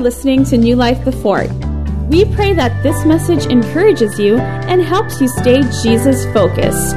[0.00, 1.50] for listening to New Life the Fort.
[2.08, 6.96] We pray that this message encourages you and helps you stay Jesus focused.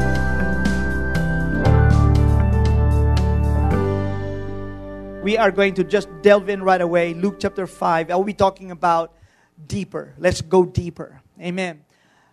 [5.22, 7.14] We are going to just delve in right away.
[7.14, 8.10] Luke chapter 5.
[8.10, 9.14] I'll be talking about
[9.68, 10.14] deeper.
[10.18, 11.20] Let's go deeper.
[11.42, 11.84] Amen.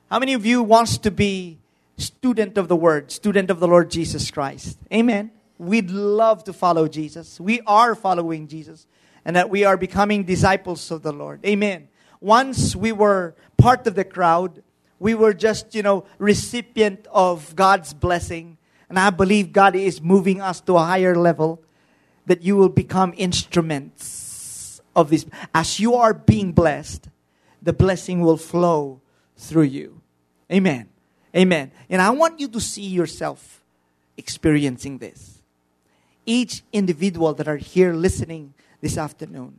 [0.08, 1.58] How many of you wants to be
[1.96, 4.78] student of the word, student of the Lord Jesus Christ?
[4.94, 5.32] Amen.
[5.58, 7.40] We'd love to follow Jesus.
[7.40, 8.86] We are following Jesus
[9.24, 11.44] and that we are becoming disciples of the Lord.
[11.44, 11.88] Amen.
[12.20, 14.62] Once we were part of the crowd,
[14.98, 18.58] we were just, you know, recipient of God's blessing.
[18.88, 21.62] And I believe God is moving us to a higher level
[22.26, 25.26] that you will become instruments of this.
[25.54, 27.08] As you are being blessed,
[27.62, 29.00] the blessing will flow
[29.36, 30.00] through you.
[30.52, 30.88] Amen.
[31.34, 31.70] Amen.
[31.88, 33.62] And I want you to see yourself
[34.16, 35.42] experiencing this.
[36.26, 39.58] Each individual that are here listening this afternoon,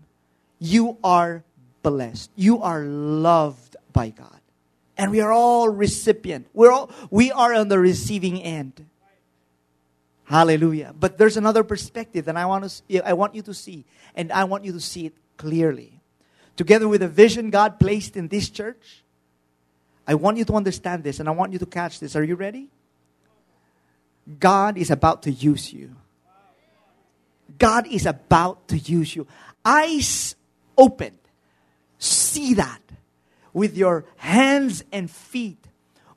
[0.59, 1.43] you are
[1.83, 2.31] blessed.
[2.35, 4.39] You are loved by God.
[4.97, 6.47] And we are all recipient.
[6.53, 8.85] We're all, we are on the receiving end.
[10.25, 10.93] Hallelujah.
[10.97, 14.45] But there's another perspective that I want, to, I want you to see, and I
[14.45, 15.99] want you to see it clearly.
[16.55, 19.03] Together with the vision God placed in this church,
[20.07, 22.15] I want you to understand this and I want you to catch this.
[22.15, 22.69] Are you ready?
[24.39, 25.95] God is about to use you.
[27.61, 29.27] God is about to use you.
[29.63, 30.33] Eyes
[30.75, 31.15] open.
[31.99, 32.81] See that
[33.53, 35.63] with your hands and feet,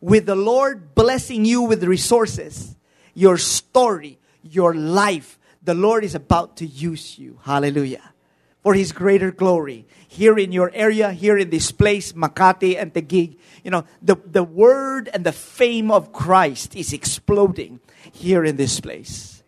[0.00, 2.77] with the Lord blessing you with resources,
[3.12, 5.39] your story, your life.
[5.62, 7.39] The Lord is about to use you.
[7.42, 8.15] Hallelujah.
[8.62, 9.87] For His greater glory.
[10.09, 14.45] Here in your area, here in this place, Makati and Taguig, you know, the, the
[14.45, 17.81] word and the fame of Christ is exploding
[18.12, 19.42] here in this place.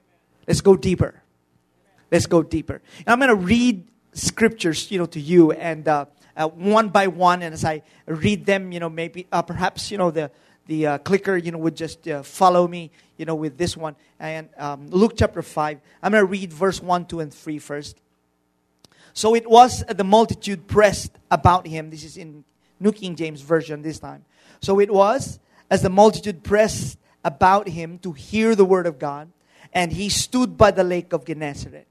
[0.46, 1.22] Let's go deeper.
[2.10, 2.80] Let's go deeper.
[3.06, 7.42] I'm going to read scriptures, you know, to you and uh, uh, one by one.
[7.42, 10.30] And as I read them, you know, maybe uh, perhaps you know the
[10.66, 13.94] the uh, clicker, you know, would just uh, follow me, you know, with this one.
[14.18, 15.80] And um, Luke chapter five.
[16.02, 18.00] I'm going to read verse one, two, and three first.
[19.12, 21.90] So it was the multitude pressed about him.
[21.90, 22.44] This is in
[22.78, 24.24] New King James Version this time.
[24.60, 25.38] So it was
[25.70, 29.30] as the multitude pressed about him to hear the word of God,
[29.72, 31.85] and he stood by the lake of Gennesaret.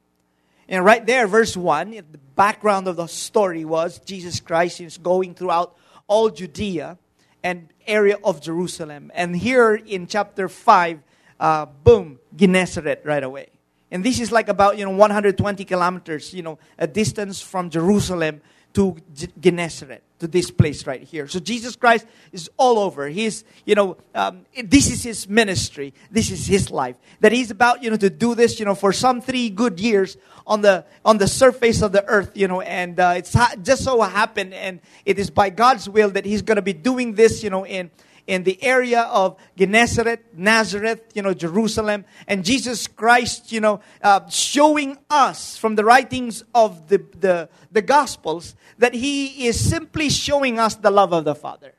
[0.68, 2.04] And right there, verse 1, the
[2.36, 5.78] background of the story was Jesus Christ is going throughout
[6.08, 6.98] all Judea
[7.44, 9.12] and area of Jerusalem.
[9.14, 11.00] And here in chapter 5,
[11.40, 13.50] uh, boom, Gennesaret right away.
[13.92, 18.42] And this is like about, you know, 120 kilometers, you know, a distance from Jerusalem
[18.74, 18.98] to
[19.40, 21.28] Gennesaret to this place right here.
[21.28, 23.08] So Jesus Christ is all over.
[23.08, 25.94] He's, you know, um, this is his ministry.
[26.10, 26.96] This is his life.
[27.20, 30.18] That he's about, you know, to do this, you know, for some three good years
[30.48, 33.84] on the on the surface of the earth, you know, and uh, it's ha- just
[33.84, 37.44] so happened, and it is by God's will that he's going to be doing this,
[37.44, 37.90] you know, in
[38.28, 44.28] in the area of Gennesaret, Nazareth, you know, Jerusalem, and Jesus Christ, you know, uh,
[44.30, 50.60] showing us from the writings of the, the, the Gospels that He is simply showing
[50.60, 51.74] us the love of the Father.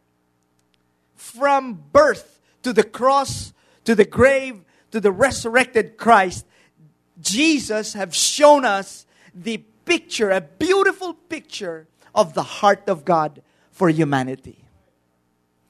[1.15, 3.53] From birth to the cross,
[3.85, 4.61] to the grave,
[4.93, 6.47] to the resurrected Christ,
[7.21, 13.89] Jesus have shown us the picture, a beautiful picture of the heart of God for
[13.89, 14.66] humanity.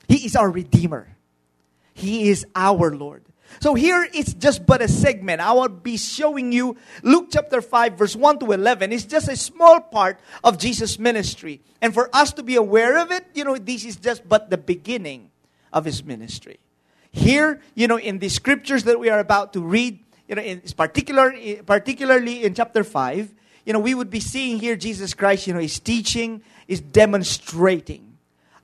[0.09, 1.17] He is our Redeemer.
[1.95, 3.25] He is our Lord.
[3.61, 5.41] So here it's just but a segment.
[5.41, 8.93] I will be showing you Luke chapter 5, verse 1 to 11.
[8.93, 11.61] It's just a small part of Jesus' ministry.
[11.81, 14.59] And for us to be aware of it, you know, this is just but the
[14.59, 15.31] beginning
[15.73, 16.59] of his ministry.
[17.13, 20.61] Here, you know, in the scriptures that we are about to read, you know, in
[20.77, 23.33] particular, eh, particularly in chapter 5,
[23.65, 28.06] you know, we would be seeing here Jesus Christ, you know, is teaching, is demonstrating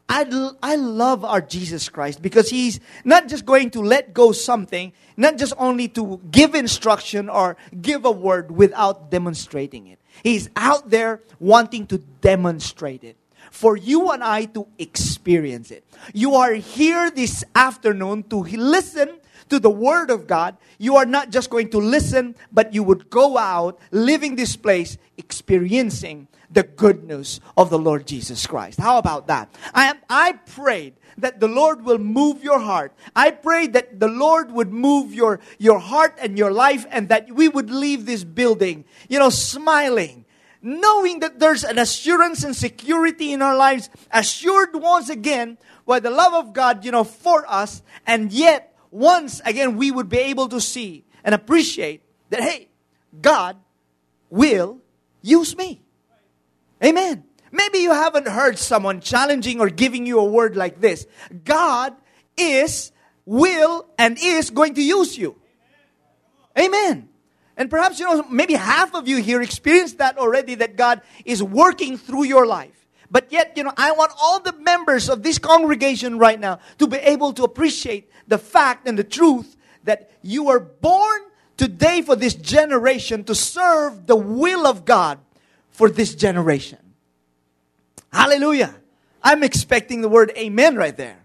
[0.08, 4.92] I, I love our Jesus Christ because he's not just going to let go something,
[5.16, 9.98] not just only to give instruction or give a word without demonstrating it.
[10.22, 13.16] He's out there wanting to demonstrate it
[13.50, 15.84] for you and I to experience it.
[16.12, 19.18] You are here this afternoon to listen
[19.50, 20.56] to the Word of God.
[20.78, 24.96] You are not just going to listen, but you would go out living this place,
[25.18, 28.78] experiencing the good news of the Lord Jesus Christ.
[28.78, 29.54] How about that?
[29.74, 32.92] I, I prayed that the Lord will move your heart.
[33.14, 37.32] I prayed that the Lord would move your, your heart and your life and that
[37.32, 40.24] we would leave this building, you know, smiling,
[40.62, 46.10] knowing that there's an assurance and security in our lives, assured once again by the
[46.10, 47.82] love of God, you know, for us.
[48.06, 52.68] And yet, once again, we would be able to see and appreciate that, hey,
[53.20, 53.56] God
[54.30, 54.80] will
[55.20, 55.82] use me.
[56.84, 57.24] Amen.
[57.50, 61.06] Maybe you haven't heard someone challenging or giving you a word like this.
[61.44, 61.94] God
[62.36, 62.92] is,
[63.26, 65.36] will, and is going to use you.
[66.58, 67.08] Amen.
[67.56, 71.42] And perhaps, you know, maybe half of you here experienced that already that God is
[71.42, 72.86] working through your life.
[73.10, 76.86] But yet, you know, I want all the members of this congregation right now to
[76.86, 79.54] be able to appreciate the fact and the truth
[79.84, 81.20] that you were born
[81.58, 85.18] today for this generation to serve the will of God
[85.72, 86.78] for this generation.
[88.12, 88.74] Hallelujah.
[89.22, 91.18] I'm expecting the word amen right there.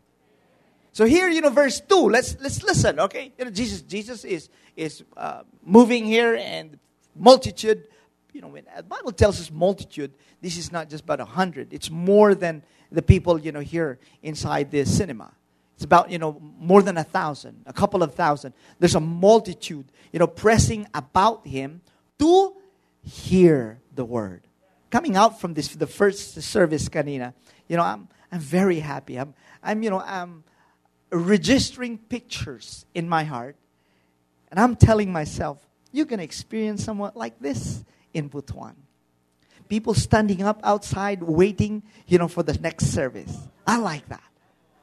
[0.94, 3.32] So here, you know, verse 2, let's, let's listen, okay?
[3.38, 6.80] You know, Jesus, Jesus is, is uh, moving here and
[7.16, 7.88] multitude,
[8.34, 10.12] you know, when the Bible tells us multitude,
[10.42, 11.72] this is not just about a hundred.
[11.72, 15.32] It's more than the people, you know, here inside this cinema.
[15.76, 18.54] It's about, you know, more than a thousand, a couple of thousand.
[18.80, 21.82] There's a multitude, you know, pressing about him
[22.18, 22.56] to
[23.04, 24.44] hear the word.
[24.90, 27.34] Coming out from this, the first service, Kanina,
[27.68, 29.20] you know, I'm, I'm very happy.
[29.20, 30.46] I'm, I'm, you know, I'm
[31.12, 33.58] registering pictures in my heart.
[34.50, 35.60] And I'm telling myself,
[35.92, 37.84] you can experience somewhat like this
[38.14, 38.76] in Butuan.
[39.68, 43.38] People standing up outside waiting, you know, for the next service.
[43.66, 44.24] I like that.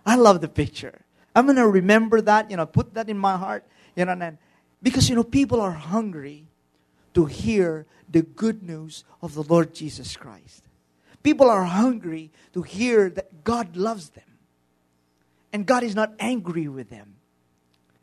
[0.05, 1.01] I love the picture.
[1.35, 3.65] I'm going to remember that, you know, put that in my heart,
[3.97, 4.37] you know, and
[4.83, 6.47] because, you know, people are hungry
[7.15, 10.63] to hear the good news of the Lord Jesus Christ.
[11.23, 14.25] People are hungry to hear that God loves them
[15.53, 17.15] and God is not angry with them.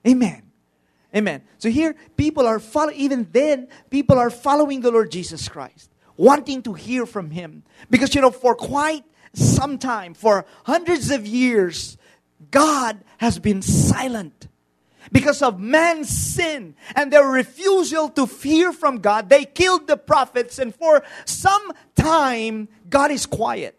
[0.07, 0.43] Amen.
[1.15, 1.43] Amen.
[1.57, 6.63] So here, people are following, even then, people are following the Lord Jesus Christ, wanting
[6.63, 7.63] to hear from Him.
[7.89, 9.03] Because, you know, for quite
[9.33, 11.97] some time, for hundreds of years,
[12.49, 14.47] God has been silent.
[15.11, 20.59] Because of man's sin and their refusal to hear from God, they killed the prophets,
[20.59, 23.77] and for some time, God is quiet.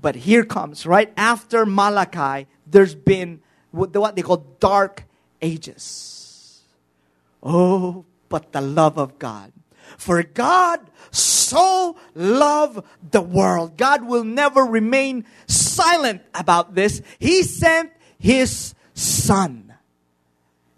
[0.00, 3.40] But here comes, right after Malachi, there's been
[3.72, 5.04] what they call dark
[5.42, 6.62] ages.
[7.42, 9.52] Oh, but the love of God.
[9.96, 13.76] For God so loved the world.
[13.76, 17.02] God will never remain silent about this.
[17.18, 19.74] He sent His Son.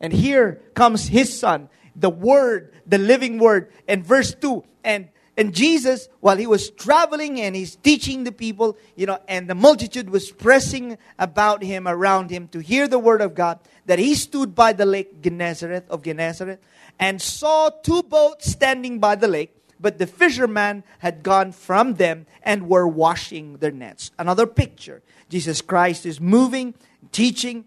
[0.01, 3.73] And here comes His Son, the Word, the living Word.
[3.89, 8.77] And verse 2 and and Jesus, while he was traveling and he's teaching the people,
[8.95, 13.23] you know, and the multitude was pressing about him, around him to hear the word
[13.23, 16.61] of God, that he stood by the lake Gennesaret of Gennesaret
[16.99, 22.27] and saw two boats standing by the lake but the fishermen had gone from them
[22.43, 24.11] and were washing their nets.
[24.19, 25.03] Another picture.
[25.31, 26.75] Jesus Christ is moving,
[27.13, 27.65] teaching,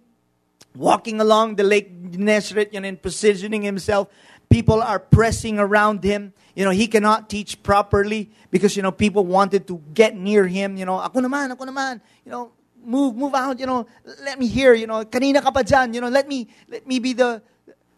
[0.76, 4.08] walking along the lake Gennesaret you know, and positioning himself.
[4.50, 6.34] People are pressing around him.
[6.56, 10.78] You know, he cannot teach properly because, you know, people wanted to get near him.
[10.78, 12.02] You know, ako naman, ako naman.
[12.26, 12.52] You know,
[12.86, 13.60] move, move out.
[13.60, 13.88] You know,
[14.22, 14.74] let me hear.
[14.74, 15.96] You know, kanina ka pa dyan.
[15.96, 17.42] You know, let me, let me be the,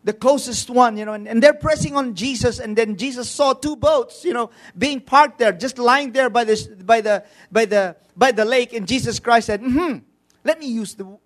[0.05, 3.53] the closest one, you know, and, and they're pressing on Jesus, and then Jesus saw
[3.53, 6.55] two boats, you know, being parked there, just lying there by the
[6.85, 9.97] by the by the by the lake, and Jesus Christ said, mm-hmm,
[10.43, 11.17] let me use the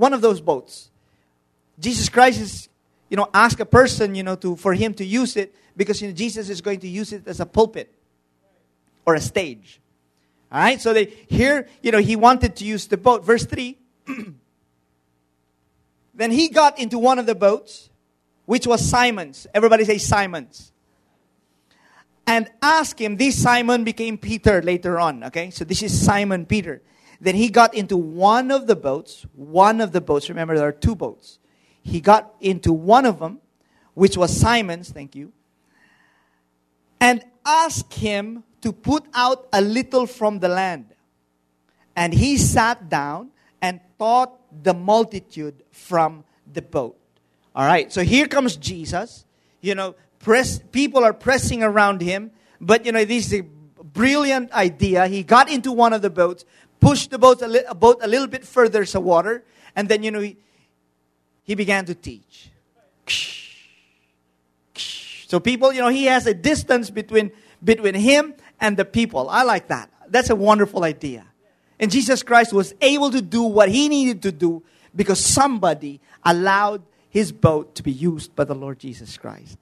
[0.00, 0.90] one of those boats.
[1.78, 2.68] Jesus Christ is,
[3.10, 6.08] you know, ask a person, you know, to for him to use it because you
[6.08, 7.92] know Jesus is going to use it as a pulpit
[9.04, 9.78] or a stage.
[10.50, 13.26] All right, so they here, you know, he wanted to use the boat.
[13.26, 13.76] Verse three.
[16.14, 17.90] then he got into one of the boats
[18.46, 19.46] which was Simon's.
[19.52, 20.72] Everybody say Simon's.
[22.26, 25.50] And ask him, this Simon became Peter later on, okay?
[25.50, 26.80] So this is Simon Peter.
[27.20, 30.28] Then he got into one of the boats, one of the boats.
[30.28, 31.38] Remember, there are two boats.
[31.82, 33.40] He got into one of them,
[33.94, 35.32] which was Simon's, thank you,
[37.00, 40.94] and asked him to put out a little from the land.
[41.96, 46.98] And he sat down and taught the multitude from the boat.
[47.54, 49.24] All right, so here comes Jesus.
[49.60, 54.52] You know, press, people are pressing around him, but you know, this is a brilliant
[54.52, 55.06] idea.
[55.06, 56.44] He got into one of the boats,
[56.80, 59.44] pushed the boat a, li- a boat a little bit further to water,
[59.76, 60.36] and then you know he,
[61.44, 62.50] he began to teach.
[65.26, 67.30] So people, you know, he has a distance between
[67.62, 69.28] between him and the people.
[69.28, 69.90] I like that.
[70.08, 71.26] That's a wonderful idea.
[71.78, 74.62] And Jesus Christ was able to do what he needed to do
[74.94, 79.58] because somebody allowed his boat to be used by the Lord Jesus Christ.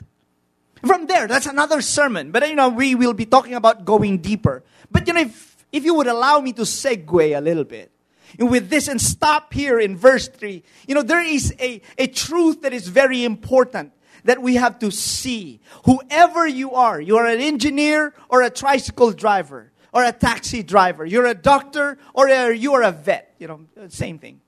[0.87, 2.31] From there, that's another sermon.
[2.31, 4.63] But you know, we will be talking about going deeper.
[4.91, 7.91] But you know, if, if you would allow me to segue a little bit
[8.39, 12.63] with this and stop here in verse 3, you know, there is a, a truth
[12.63, 13.93] that is very important.
[14.25, 15.61] that we have to see.
[15.85, 21.07] Whoever you are, you are an engineer or a tricycle driver or a taxi driver,
[21.07, 24.41] you're a doctor or you are a vet, you know, same thing.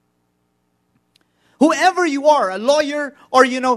[1.60, 3.76] Whoever you are, a lawyer or, you know,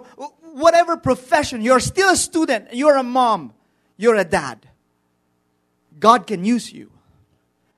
[0.54, 3.54] whatever profession, you're still a student, you're a mom,
[3.98, 4.68] you're a dad.
[6.00, 6.92] God can use you.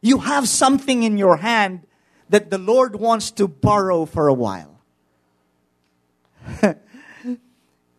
[0.05, 1.81] You have something in your hand
[2.29, 4.79] that the Lord wants to borrow for a while.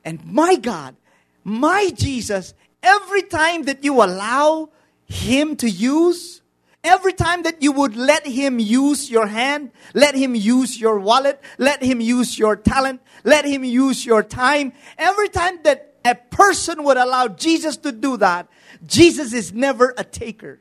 [0.05, 0.95] and my God,
[1.43, 4.71] my Jesus, every time that you allow
[5.07, 6.43] Him to use,
[6.85, 11.41] every time that you would let Him use your hand, let Him use your wallet,
[11.59, 16.85] let Him use your talent, let Him use your time, every time that a person
[16.85, 18.47] would allow Jesus to do that,
[18.87, 20.61] Jesus is never a taker.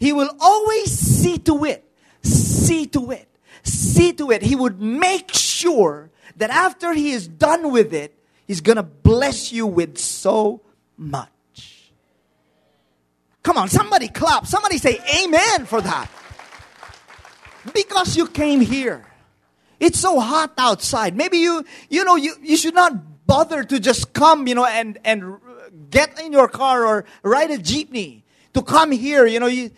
[0.00, 1.86] He will always see to it
[2.22, 3.28] see to it.
[3.62, 4.42] See to it.
[4.42, 8.16] He would make sure that after he is done with it,
[8.46, 10.62] he's going to bless you with so
[10.96, 11.28] much.
[13.42, 14.46] Come on, somebody clap.
[14.46, 16.10] Somebody say amen for that.
[17.74, 19.04] Because you came here.
[19.78, 21.16] It's so hot outside.
[21.16, 24.98] Maybe you, you know, you, you should not bother to just come, you know, and,
[25.04, 25.36] and
[25.90, 29.26] get in your car or ride a jeepney to come here.
[29.26, 29.70] You know, you,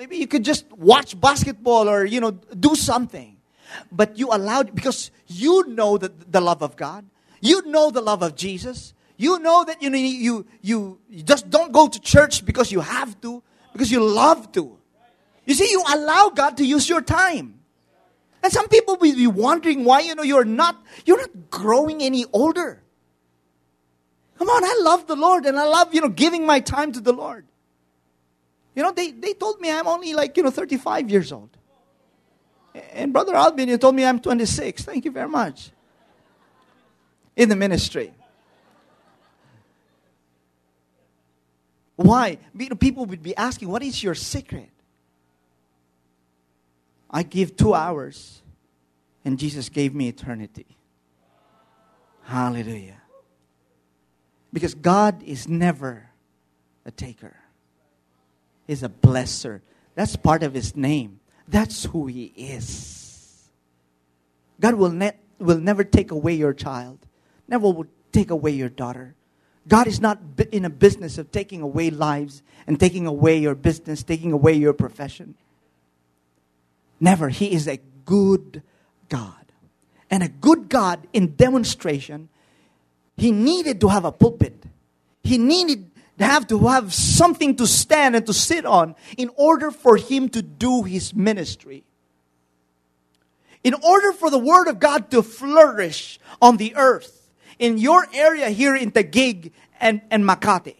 [0.00, 3.36] Maybe you could just watch basketball or, you know, do something.
[3.92, 7.04] But you allowed, because you know the, the love of God.
[7.42, 8.94] You know the love of Jesus.
[9.18, 13.20] You know that you, you, you, you just don't go to church because you have
[13.20, 13.42] to,
[13.74, 14.78] because you love to.
[15.44, 17.60] You see, you allow God to use your time.
[18.42, 22.24] And some people will be wondering why, you know, you're not, you're not growing any
[22.32, 22.82] older.
[24.38, 27.02] Come on, I love the Lord and I love, you know, giving my time to
[27.02, 27.44] the Lord.
[28.74, 31.50] You know, they, they told me I'm only like, you know, 35 years old.
[32.92, 34.82] And Brother Albin, you told me I'm 26.
[34.84, 35.70] Thank you very much.
[37.36, 38.12] In the ministry.
[41.96, 42.38] Why?
[42.78, 44.70] People would be asking, what is your secret?
[47.10, 48.40] I give two hours,
[49.24, 50.78] and Jesus gave me eternity.
[52.22, 53.02] Hallelujah.
[54.52, 56.08] Because God is never
[56.86, 57.39] a taker
[58.70, 59.60] is a blesser.
[59.94, 61.20] That's part of his name.
[61.48, 63.48] That's who he is.
[64.60, 66.98] God will, ne- will never take away your child,
[67.48, 69.14] never will take away your daughter.
[69.66, 70.18] God is not
[70.52, 74.72] in a business of taking away lives and taking away your business, taking away your
[74.72, 75.34] profession.
[76.98, 77.28] Never.
[77.28, 78.62] He is a good
[79.08, 79.34] God.
[80.10, 82.28] And a good God in demonstration,
[83.16, 84.64] he needed to have a pulpit.
[85.22, 85.89] He needed
[86.20, 90.42] have to have something to stand and to sit on in order for him to
[90.42, 91.84] do his ministry.
[93.62, 98.48] In order for the Word of God to flourish on the earth, in your area
[98.48, 100.76] here in Taguig and, and Makati,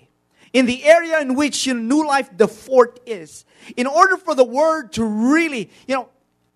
[0.53, 3.45] in the area in which you know, New Life the Fort is,
[3.77, 6.09] in order for the Word to really, you know,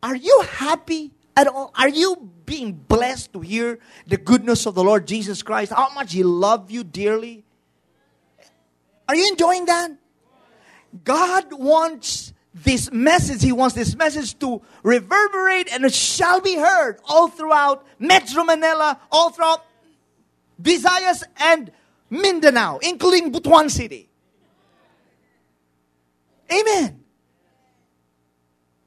[0.03, 1.73] are you happy at all?
[1.77, 5.73] Are you being blessed to hear the goodness of the Lord Jesus Christ?
[5.73, 7.44] How much He loved you dearly?
[9.09, 9.91] Are you enjoying that?
[11.03, 16.99] God wants this message, He wants this message to reverberate and it shall be heard
[17.05, 19.65] all throughout Metro Manila, all throughout
[20.63, 21.73] Visayas and
[22.11, 24.09] Mindanao, including Butuan City.
[26.53, 27.01] Amen.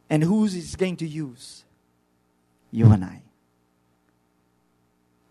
[0.10, 1.66] And who's is going to use?
[2.72, 3.22] You and I.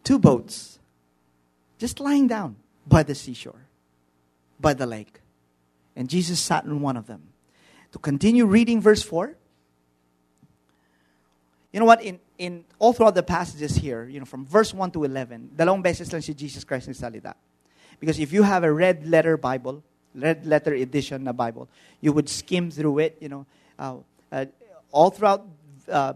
[0.05, 0.79] Two boats
[1.79, 3.67] just lying down by the seashore
[4.59, 5.21] by the lake.
[5.95, 7.23] And Jesus sat in one of them.
[7.93, 9.35] To continue reading verse 4.
[11.73, 12.03] You know what?
[12.03, 15.83] In, in all throughout the passages here, you know, from verse 1 to 11, dalawang
[15.83, 17.35] beses lang si Jesus Christ nagsalita.
[18.01, 19.83] Because if you have a red letter Bible,
[20.15, 21.69] red letter edition na Bible,
[22.01, 23.47] you would skim through it, you know,
[23.79, 23.97] uh,
[24.33, 24.45] uh,
[24.91, 25.47] all throughout
[25.89, 26.13] uh,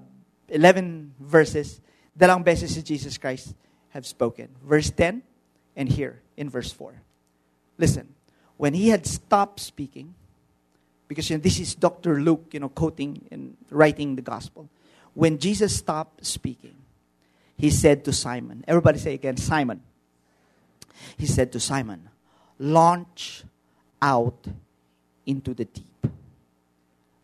[0.49, 1.81] 11 verses,
[2.19, 3.55] dalawang beses si Jesus Christ
[3.91, 4.49] have spoken.
[4.65, 5.23] Verse 10
[5.77, 7.01] and here in verse 4.
[7.79, 8.09] Listen
[8.61, 10.15] when he had stopped speaking,
[11.09, 12.21] because you know, this is Dr.
[12.21, 14.69] Luke, you know, quoting and writing the gospel.
[15.15, 16.75] When Jesus stopped speaking,
[17.57, 19.81] he said to Simon, everybody say again, Simon.
[21.17, 22.11] He said to Simon,
[22.59, 23.45] launch
[24.03, 24.47] out
[25.25, 26.07] into the deep.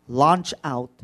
[0.08, 1.02] Launch out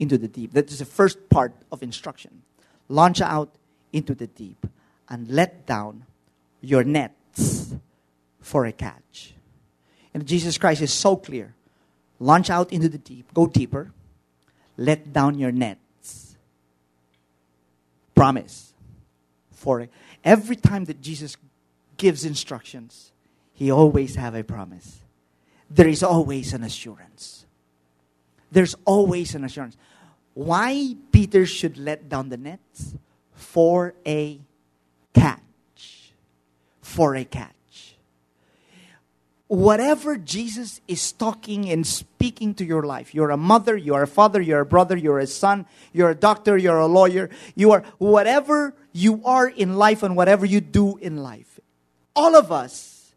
[0.00, 0.54] into the deep.
[0.54, 2.42] That is the first part of instruction.
[2.88, 3.54] Launch out
[3.92, 4.66] into the deep
[5.08, 6.04] and let down
[6.60, 7.76] your nets
[8.40, 9.34] for a catch.
[10.14, 11.54] And Jesus Christ is so clear.
[12.18, 13.90] Launch out into the deep, go deeper,
[14.76, 16.36] let down your nets.
[18.14, 18.74] Promise.
[19.50, 19.88] for
[20.24, 21.36] every time that Jesus
[21.96, 23.12] gives instructions,
[23.52, 24.98] he always have a promise.
[25.70, 27.46] There is always an assurance.
[28.50, 29.76] There's always an assurance.
[30.34, 32.94] Why Peter should let down the nets?
[33.34, 34.40] For a
[35.14, 36.12] catch.
[36.82, 37.54] For a catch
[39.52, 44.40] whatever Jesus is talking and speaking to your life, you're a mother, you're a father,
[44.40, 48.74] you're a brother, you're a son, you're a doctor, you're a lawyer, you are whatever
[48.94, 51.60] you are in life and whatever you do in life.
[52.16, 53.12] All of us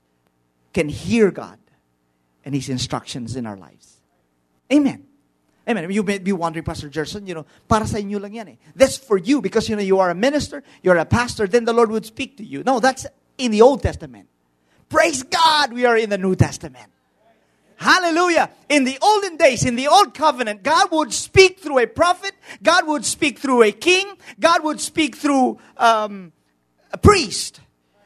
[0.73, 1.57] can hear God
[2.43, 4.01] and His instructions in our lives.
[4.73, 5.07] Amen.
[5.69, 5.89] Amen.
[5.89, 8.55] You may be wondering, Pastor Gerson, you know, para sa inyo lang yan eh.
[8.75, 11.71] That's for you because, you know, you are a minister, you're a pastor, then the
[11.71, 12.61] Lord would speak to you.
[12.65, 14.27] No, that's in the Old Testament.
[14.89, 16.85] Praise God, we are in the New Testament.
[17.77, 18.49] Hallelujah.
[18.69, 22.87] In the olden days, in the old covenant, God would speak through a prophet, God
[22.87, 24.07] would speak through a king,
[24.39, 26.31] God would speak through um,
[26.91, 27.59] a priest.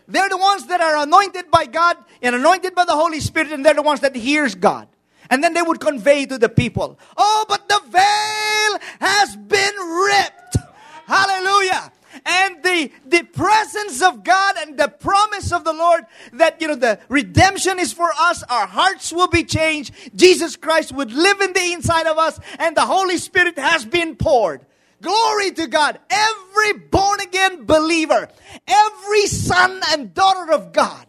[0.07, 3.63] They're the ones that are anointed by God and anointed by the Holy Spirit, and
[3.63, 4.87] they're the ones that hears God.
[5.29, 10.57] And then they would convey to the people, oh, but the veil has been ripped.
[11.05, 11.91] Hallelujah
[12.25, 16.75] and the, the presence of God and the promise of the Lord that, you know,
[16.75, 21.53] the redemption is for us, our hearts will be changed, Jesus Christ would live in
[21.53, 24.65] the inside of us, and the Holy Spirit has been poured.
[25.01, 25.99] Glory to God.
[26.09, 28.27] Every born again believer,
[28.67, 31.05] every son and daughter of God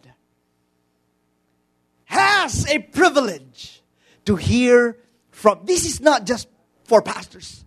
[2.05, 3.81] has a privilege
[4.25, 4.97] to hear
[5.31, 5.61] from.
[5.65, 6.47] This is not just
[6.83, 7.65] for pastors.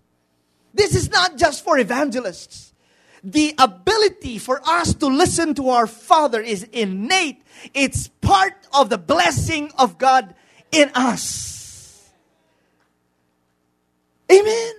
[0.73, 2.74] This is not just for evangelists
[3.25, 7.43] the ability for us to listen to our Father is innate.
[7.73, 10.35] It's part of the blessing of God
[10.71, 12.11] in us.
[14.31, 14.75] Amen.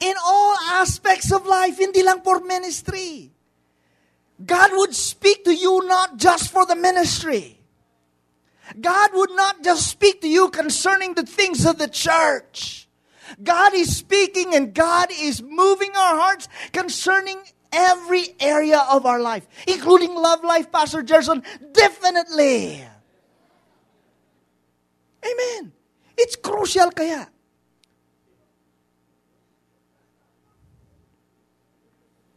[0.00, 3.30] In all aspects of life, hindi lang for ministry.
[4.44, 7.58] God would speak to you not just for the ministry.
[8.80, 12.87] God would not just speak to you concerning the things of the church.
[13.42, 17.38] God is speaking and God is moving our hearts concerning
[17.72, 21.42] every area of our life, including love life, Pastor Gerson.
[21.72, 22.84] Definitely.
[25.24, 25.72] Amen.
[26.16, 27.28] It's crucial kaya.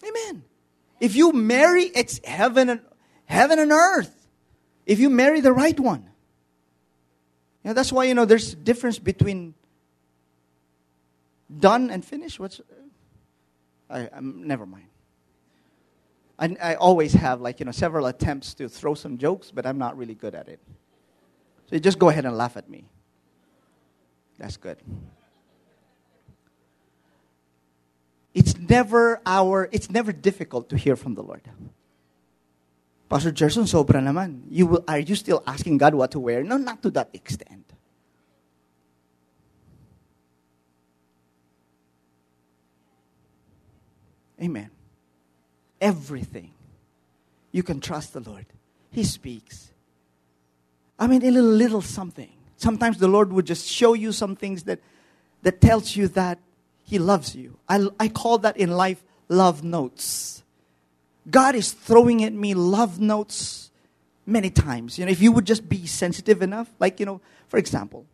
[0.03, 0.43] Amen.
[0.99, 2.81] If you marry, it's heaven and
[3.25, 4.27] heaven and earth.
[4.85, 6.09] If you marry the right one.
[7.63, 9.53] Yeah, that's why you know there's difference between
[11.59, 12.39] done and finished?
[12.39, 12.61] What's
[13.89, 14.87] I, I'm never mind.
[16.39, 19.77] I, I always have like you know several attempts to throw some jokes, but I'm
[19.77, 20.59] not really good at it.
[21.69, 22.85] So you just go ahead and laugh at me.
[24.39, 24.77] That's good.
[28.33, 31.43] It's never our it's never difficult to hear from the Lord.
[33.09, 34.43] Pastor Gerson, sobra naman.
[34.49, 36.43] You will, are you still asking God what to wear?
[36.43, 37.70] No, not to that extent.
[44.41, 44.69] Amen.
[45.79, 46.51] Everything.
[47.51, 48.45] You can trust the Lord.
[48.91, 49.71] He speaks.
[50.97, 52.29] I mean, a little, little something.
[52.57, 54.79] Sometimes the Lord would just show you some things that,
[55.41, 56.39] that tells you that
[56.83, 57.57] He loves you.
[57.67, 60.43] I, I call that in life love notes.
[61.29, 63.71] God is throwing at me love notes
[64.25, 64.97] many times.
[64.97, 68.05] You know, if you would just be sensitive enough, like, you know, for example,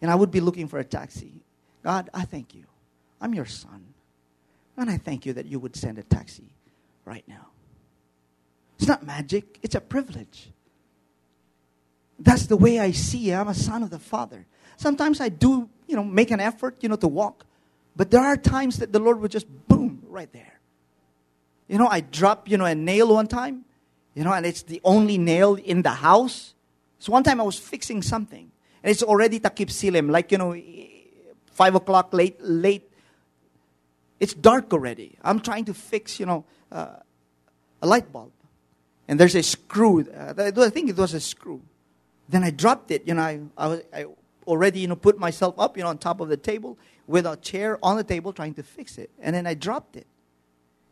[0.00, 1.32] and I would be looking for a taxi.
[1.82, 2.64] God, I thank you.
[3.20, 3.94] I'm your son.
[4.78, 6.54] And I thank you that you would send a taxi
[7.04, 7.48] right now.
[8.78, 10.50] It's not magic, it's a privilege.
[12.20, 13.34] That's the way I see it.
[13.34, 14.46] I'm a son of the Father.
[14.76, 17.44] Sometimes I do, you know, make an effort, you know, to walk.
[17.96, 20.60] But there are times that the Lord will just boom right there.
[21.66, 23.64] You know, I dropped, you know, a nail one time,
[24.14, 26.54] you know, and it's the only nail in the house.
[27.00, 28.50] So one time I was fixing something,
[28.82, 30.56] and it's already takip silim, like, you know,
[31.52, 32.87] five o'clock late, late
[34.20, 35.16] it's dark already.
[35.22, 36.96] I'm trying to fix, you know, uh,
[37.82, 38.32] a light bulb.
[39.06, 40.02] And there's a screw.
[40.02, 41.62] Uh, I think it was a screw.
[42.28, 43.06] Then I dropped it.
[43.06, 44.06] You know, I, I, was, I
[44.46, 47.36] already, you know, put myself up, you know, on top of the table with a
[47.36, 49.10] chair on the table trying to fix it.
[49.18, 50.06] And then I dropped it.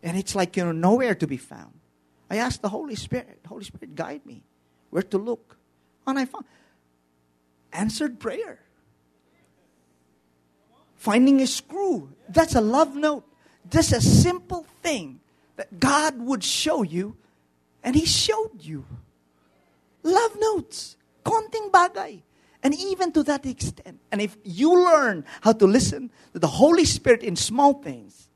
[0.02, 1.72] And it's like, you know, nowhere to be found.
[2.30, 4.42] I asked the Holy Spirit, Holy Spirit, guide me
[4.90, 5.56] where to look.
[6.06, 6.44] And I found
[7.72, 8.60] answered prayer
[10.96, 12.10] finding a screw.
[12.28, 13.24] That's a love note.
[13.70, 15.20] Just a simple thing
[15.56, 17.16] that God would show you,
[17.82, 18.84] and He showed you.
[20.02, 20.96] Love notes.
[21.24, 22.22] Konting bagay.
[22.62, 24.00] And even to that extent.
[24.10, 28.28] And if you learn how to listen to the Holy Spirit in small things,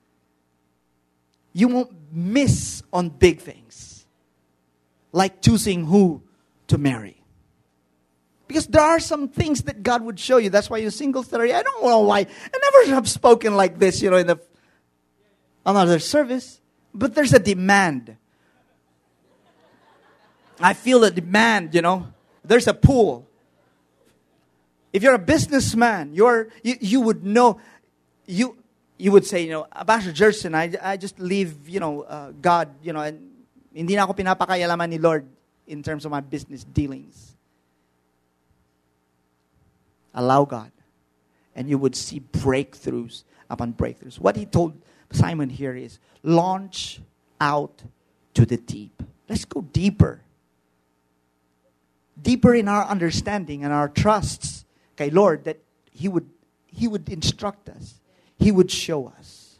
[1.52, 4.06] you won't miss on big things,
[5.12, 6.22] like choosing who
[6.68, 7.19] to marry.
[8.50, 10.50] Because there are some things that God would show you.
[10.50, 11.54] That's why you're single today.
[11.54, 12.18] I don't know why.
[12.18, 14.40] I never have spoken like this, you know, in the
[15.64, 16.60] another service.
[16.92, 18.16] But there's a demand.
[20.58, 22.08] I feel a demand, you know.
[22.44, 23.28] There's a pull.
[24.92, 27.60] If you're a businessman, you're you, you would know
[28.26, 28.58] you
[28.98, 32.68] you would say, you know, Pastor Jerson, I, I just leave, you know, uh, God,
[32.82, 33.30] you know, and
[33.72, 35.24] hindi na ako pinapakayalaman ni Lord
[35.68, 37.29] in terms of my business dealings
[40.14, 40.72] allow God,
[41.54, 44.18] and you would see breakthroughs upon breakthroughs.
[44.18, 44.80] What he told
[45.12, 47.00] Simon here is launch
[47.40, 47.82] out
[48.34, 49.02] to the deep.
[49.28, 50.22] Let's go deeper.
[52.20, 54.64] Deeper in our understanding and our trusts.
[54.94, 55.58] Okay, Lord, that
[55.92, 56.28] He would
[56.66, 58.00] He would instruct us.
[58.38, 59.58] He would show us.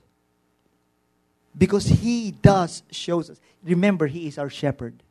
[1.56, 3.40] Because He does shows us.
[3.62, 5.02] Remember, He is our shepherd.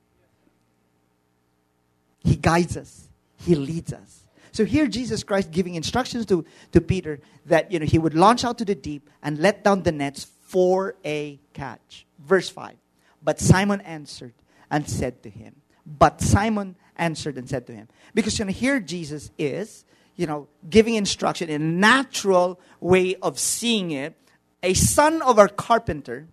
[2.24, 3.08] He guides us.
[3.38, 4.26] He leads us.
[4.52, 8.44] So here Jesus Christ giving instructions to, to Peter that you know he would launch
[8.44, 12.06] out to the deep and let down the nets for a catch.
[12.20, 12.76] Verse 5.
[13.22, 14.34] But Simon answered
[14.72, 18.80] and said to him, But Simon answered and said to him, because you know here
[18.80, 19.86] Jesus is,
[20.16, 24.16] you know, giving instruction in a natural way of seeing it.
[24.62, 26.28] A son of our carpenter,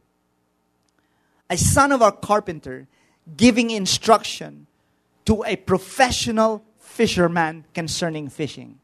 [1.48, 2.88] a son of our carpenter
[3.36, 4.66] giving instruction
[5.24, 6.64] to a professional
[6.96, 8.78] fisherman concerning fishing.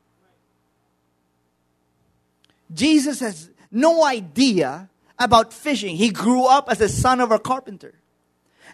[2.72, 5.96] Jesus has no idea about fishing.
[5.96, 7.94] He grew up as a son of a carpenter.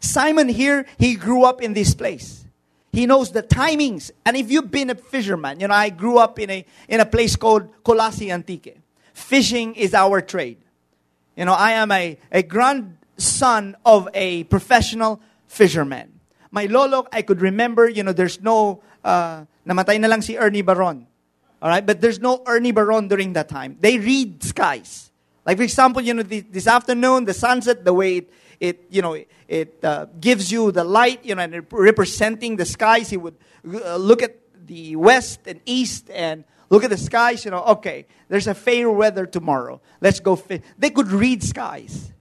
[0.01, 2.45] Simon here, he grew up in this place.
[2.93, 4.11] He knows the timings.
[4.27, 7.07] And if you've been a fisherman, you know, I grew up in a, in a
[7.07, 8.77] place called Culasi Antique.
[9.15, 10.59] Fishing is our trade.
[11.37, 16.18] You know, I am a, a grandson of a professional fisherman.
[16.51, 20.63] My lolo, I could remember, you know, there's no uh, namatay na lang si Ernie
[20.63, 21.07] Baron.
[21.61, 23.77] All right, but there's no Ernie Baron during that time.
[23.81, 25.11] They read skies.
[25.45, 29.17] Like for example, you know, this, afternoon, the sunset, the way it, it you know,
[29.49, 33.11] it uh, gives you the light, you know, and representing the skies.
[33.11, 33.35] He would
[33.67, 37.45] uh, look at the west and east and look at the skies.
[37.45, 39.81] You know, okay, there's a fair weather tomorrow.
[40.01, 40.37] Let's go.
[40.37, 40.63] Fi-.
[40.79, 42.13] They could read skies.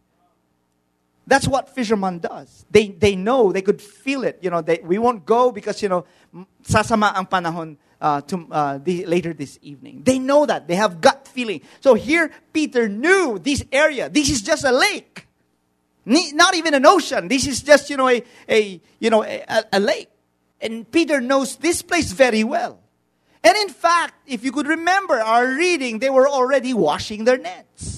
[1.28, 2.66] That's what fishermen does.
[2.72, 4.40] They, they know, they could feel it.
[4.42, 6.06] You know, they, we won't go because, you know,
[6.64, 10.04] sasama ang panahon uh, to, uh, the, later this evening.
[10.06, 10.70] They know that.
[10.70, 11.62] They have gut feeling.
[11.82, 14.08] So here, Peter knew this area.
[14.08, 15.28] This is just a lake.
[16.06, 17.28] Not even an ocean.
[17.28, 20.08] This is just, you know, a, a you know, a, a lake.
[20.62, 22.80] And Peter knows this place very well.
[23.44, 27.97] And in fact, if you could remember our reading, they were already washing their nets.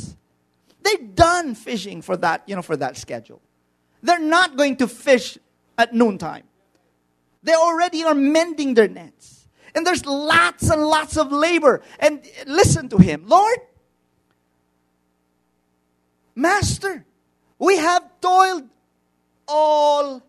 [0.82, 3.42] They're done fishing for that, you know, for that schedule.
[4.02, 5.38] They're not going to fish
[5.78, 6.44] at noontime.
[7.44, 9.48] They already are mending their nets.
[9.76, 11.82] And there's lots and lots of labor.
[12.00, 13.26] And listen to him.
[13.28, 13.60] Lord,
[16.36, 17.06] Master,
[17.58, 18.68] we have toiled
[19.48, 20.24] all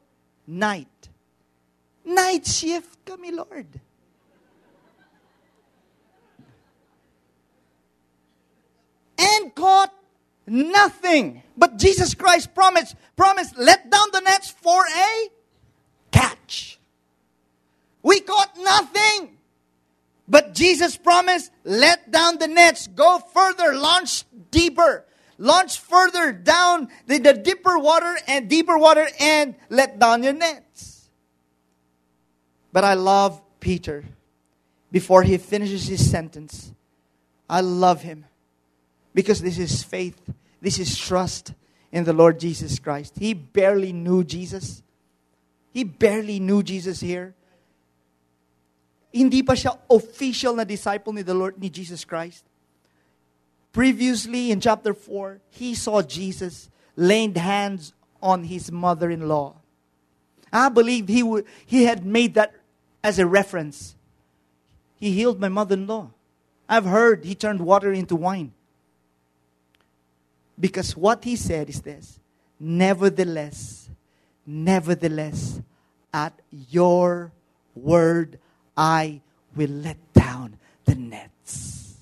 [0.46, 0.88] night.
[2.04, 3.66] Night shift kami, Lord.
[9.18, 9.94] And caught
[10.50, 11.42] nothing.
[11.56, 15.28] But Jesus Christ promised, promised, let down the nets for a
[16.10, 16.78] catch.
[18.02, 19.36] We caught nothing.
[20.28, 25.04] But Jesus promised, let down the nets, go further, launch deeper,
[25.38, 31.08] launch further down the, the deeper water and deeper water and let down your nets.
[32.72, 34.04] But I love Peter.
[34.92, 36.72] Before he finishes his sentence,
[37.48, 38.24] I love him
[39.14, 40.20] because this is faith
[40.60, 41.54] this is trust
[41.92, 43.14] in the Lord Jesus Christ.
[43.18, 44.82] He barely knew Jesus.
[45.72, 47.34] He barely knew Jesus here.
[49.12, 52.44] Hindi pa siya official na disciple ni the Lord ni Jesus Christ.
[53.72, 57.92] Previously in chapter 4, he saw Jesus laying hands
[58.22, 59.56] on his mother-in-law.
[60.52, 62.54] I believe he would, he had made that
[63.02, 63.94] as a reference.
[64.98, 66.10] He healed my mother-in-law.
[66.68, 68.52] I've heard he turned water into wine.
[70.60, 72.20] Because what he said is this
[72.58, 73.88] Nevertheless,
[74.46, 75.60] nevertheless,
[76.12, 77.32] at your
[77.74, 78.38] word,
[78.76, 79.22] I
[79.56, 81.96] will let down the nets.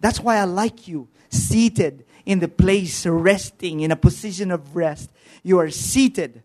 [0.00, 5.10] That's why I like you seated in the place, resting in a position of rest.
[5.42, 6.42] You are seated,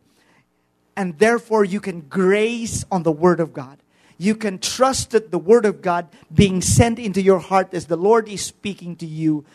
[0.96, 3.78] and therefore you can grace on the word of God.
[4.17, 7.97] You can trust that the word of God being sent into your heart as the
[7.97, 9.45] Lord is speaking to you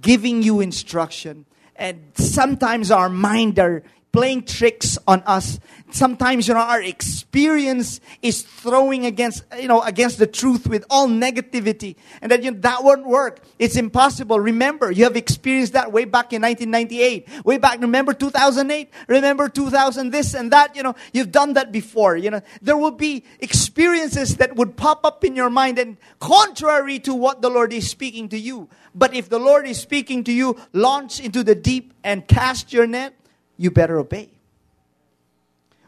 [0.00, 1.44] giving you instruction,
[1.76, 3.82] and sometimes our mind are
[4.14, 5.58] playing tricks on us.
[5.90, 11.08] Sometimes, you know, our experience is throwing against, you know, against the truth with all
[11.08, 11.96] negativity.
[12.22, 13.40] And that, you know, that won't work.
[13.58, 14.38] It's impossible.
[14.38, 17.44] Remember, you have experienced that way back in 1998.
[17.44, 18.88] Way back, remember 2008?
[19.08, 20.76] Remember 2000 this and that?
[20.76, 22.16] You know, you've done that before.
[22.16, 27.00] You know, there will be experiences that would pop up in your mind and contrary
[27.00, 28.68] to what the Lord is speaking to you.
[28.94, 32.86] But if the Lord is speaking to you, launch into the deep and cast your
[32.86, 33.18] net
[33.56, 34.30] you better obey.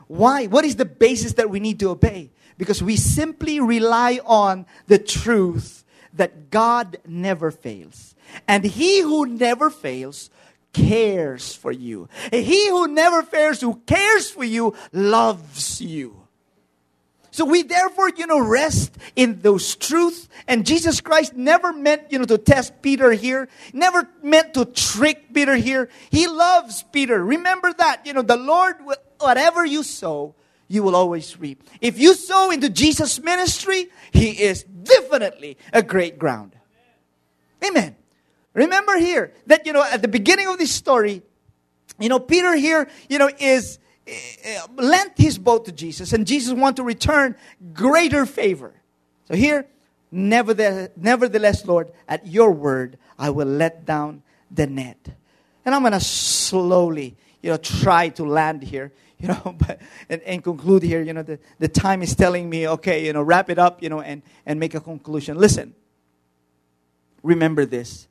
[0.07, 0.47] Why?
[0.47, 2.31] What is the basis that we need to obey?
[2.59, 8.15] Because we simply rely on the truth that God never fails.
[8.49, 10.31] And he who never fails
[10.73, 12.09] cares for you.
[12.31, 16.26] He who never fails, who cares for you, loves you.
[17.37, 20.27] So we therefore, you know, rest in those truths.
[20.49, 25.35] And Jesus Christ never meant, you know, to test Peter here, never meant to trick
[25.35, 25.91] Peter here.
[26.09, 27.23] He loves Peter.
[27.23, 28.77] Remember that, you know, the Lord,
[29.19, 30.35] whatever you sow,
[30.67, 31.63] you will always reap.
[31.83, 36.57] If you sow into Jesus' ministry, He is definitely a great ground.
[37.63, 37.97] Amen.
[38.55, 41.21] Remember here that, you know, at the beginning of this story,
[41.99, 46.53] you know, Peter here, you know, is Uh, lent his boat to Jesus, and Jesus
[46.53, 47.35] wanted to return
[47.73, 48.73] greater favor.
[49.27, 49.67] So here,
[50.13, 55.09] nevertheless, nevertheless, Lord, at your word, I will let down the net.
[55.65, 60.23] And I'm going to slowly, you know, try to land here, you know, but, and,
[60.23, 61.03] and conclude here.
[61.03, 63.89] You know, the, the time is telling me, okay, you know, wrap it up, you
[63.89, 65.37] know, and, and make a conclusion.
[65.37, 65.75] Listen,
[67.25, 68.07] remember this.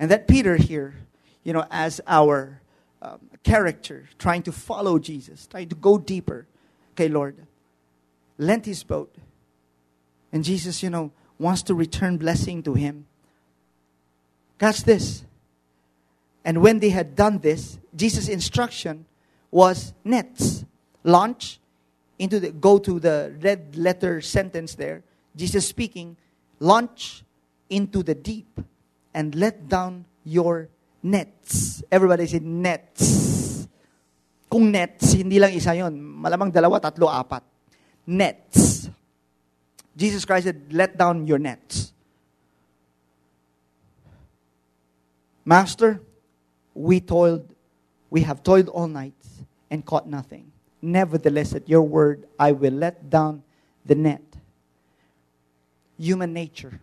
[0.00, 0.96] And that Peter here,
[1.44, 2.61] you know, as our
[3.02, 6.46] um, character, trying to follow Jesus, trying to go deeper.
[6.94, 7.36] Okay, Lord,
[8.38, 9.14] lent his boat.
[10.32, 13.06] And Jesus, you know, wants to return blessing to him.
[14.58, 15.24] Catch this.
[16.44, 19.04] And when they had done this, Jesus' instruction
[19.50, 20.64] was nets.
[21.02, 21.58] Launch
[22.18, 25.02] into the, go to the red letter sentence there.
[25.34, 26.16] Jesus speaking,
[26.60, 27.24] launch
[27.68, 28.60] into the deep
[29.12, 30.68] and let down your
[31.02, 31.82] nets.
[31.90, 33.66] Everybody say nets.
[34.48, 35.96] Kung nets, hindi lang isa yon.
[35.98, 37.42] Malamang dalawa, tatlo, apat.
[38.06, 38.88] Nets.
[39.96, 41.92] Jesus Christ said, let down your nets.
[45.44, 46.00] Master,
[46.74, 47.48] we toiled,
[48.08, 49.18] we have toiled all night
[49.70, 50.52] and caught nothing.
[50.80, 53.42] Nevertheless, at your word, I will let down
[53.84, 54.22] the net.
[55.98, 56.80] Human nature.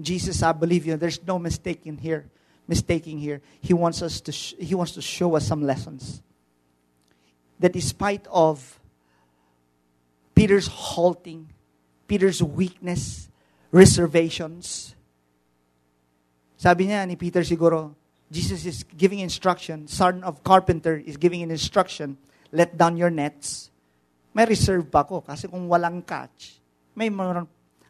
[0.00, 0.96] Jesus, I believe you.
[0.96, 2.26] There's no mistake in here
[2.66, 3.40] mistaking here.
[3.60, 6.22] He wants us to sh- he wants to show us some lessons.
[7.60, 8.80] That despite of
[10.34, 11.50] Peter's halting,
[12.08, 13.28] Peter's weakness,
[13.70, 14.94] reservations,
[16.56, 17.94] sabi niya ni Peter siguro,
[18.30, 22.16] Jesus is giving instruction, son of carpenter is giving an instruction,
[22.50, 23.70] let down your nets.
[24.34, 26.58] May reserve pa ako kasi kung walang catch,
[26.98, 27.06] may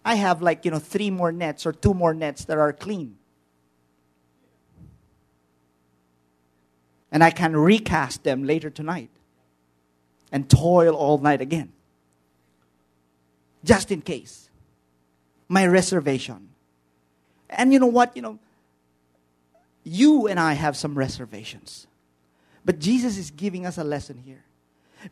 [0.04, 3.16] I have like, you know, three more nets or two more nets that are clean.
[7.14, 9.08] And I can recast them later tonight
[10.32, 11.70] and toil all night again.
[13.62, 14.50] Just in case.
[15.48, 16.48] My reservation.
[17.48, 18.16] And you know what?
[18.16, 18.38] You know,
[19.84, 21.86] you and I have some reservations.
[22.64, 24.42] But Jesus is giving us a lesson here.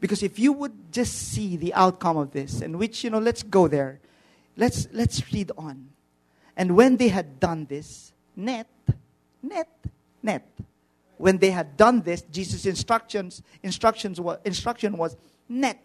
[0.00, 3.44] Because if you would just see the outcome of this, and which, you know, let's
[3.44, 4.00] go there.
[4.56, 5.90] Let's let's read on.
[6.56, 8.66] And when they had done this, net,
[9.42, 9.68] net,
[10.20, 10.44] net
[11.22, 15.16] when they had done this, Jesus' instructions, instructions were, instruction was
[15.48, 15.78] net.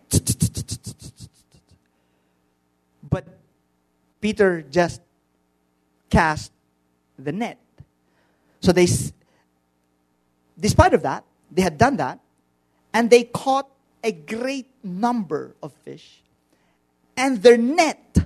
[3.08, 3.28] But
[4.20, 5.00] Peter just
[6.10, 6.52] cast
[7.20, 7.60] the net.
[8.62, 8.88] So they,
[10.60, 12.20] despite of that, they had done that,
[12.92, 13.70] and they caught
[14.04, 16.24] a great number of fish,
[17.16, 18.26] and their net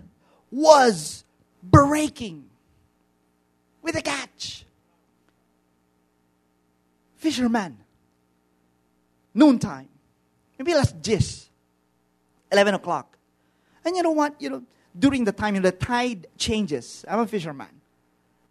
[0.49, 1.25] was
[1.61, 2.45] breaking
[3.81, 4.63] with a catch
[7.21, 7.77] fisherman.
[9.33, 9.87] Noontime.
[10.57, 11.49] Maybe last just
[12.51, 13.17] 11 o'clock.
[13.85, 14.35] And you know what?
[14.41, 14.63] You know,
[14.97, 17.05] during the time, you know, the tide changes.
[17.07, 17.69] I'm a fisherman.